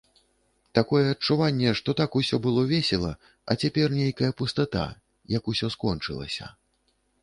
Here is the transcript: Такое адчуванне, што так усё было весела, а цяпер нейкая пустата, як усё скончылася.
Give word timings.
Такое 0.79 1.01
адчуванне, 1.15 1.73
што 1.81 1.95
так 1.99 2.17
усё 2.21 2.41
было 2.47 2.65
весела, 2.73 3.13
а 3.49 3.59
цяпер 3.65 3.87
нейкая 4.01 4.31
пустата, 4.43 4.85
як 5.39 5.43
усё 5.55 5.75
скончылася. 5.79 6.55